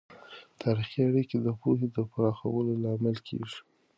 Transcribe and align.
تاریخي 0.61 0.99
اړیکه 1.09 1.37
د 1.41 1.47
پوهې 1.61 1.87
د 1.95 1.97
پراخولو 2.11 2.73
لامل 2.83 3.17
کیږي. 3.27 3.57